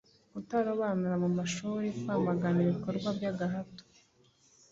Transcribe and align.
kutarobanura 0.33 1.15
mu 1.23 1.29
mashuri, 1.37 1.87
kwamagana 2.01 2.59
ibikorwa 2.65 3.07
by'agahato, 3.17 3.83